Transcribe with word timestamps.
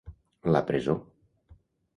La 0.55 0.63
presó. 0.71 0.97